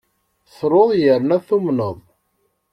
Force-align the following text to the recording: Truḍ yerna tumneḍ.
Truḍ 0.57 0.89
yerna 1.01 1.37
tumneḍ. 1.47 1.97